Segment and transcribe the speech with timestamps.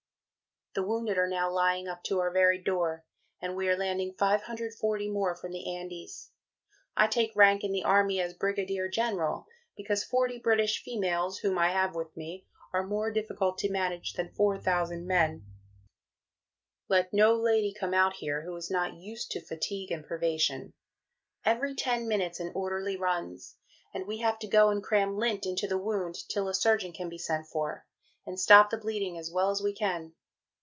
[0.73, 3.03] The wounded are now lying up to our very door,
[3.41, 6.31] and we are landing 540 more from the Andes.
[6.95, 9.45] I take rank in the Army as Brigadier General,
[9.75, 14.31] because 40 British females, whom I have with me, are more difficult to manage than
[14.31, 15.45] 4000 men.
[16.87, 20.71] Let no lady come out here who is not used to fatigue and privation....
[21.43, 23.57] Every ten minutes an Orderly runs,
[23.93, 27.09] and we have to go and cram lint into the wound till a Surgeon can
[27.09, 27.85] be sent for,
[28.25, 30.13] and stop the Bleeding as well as we can.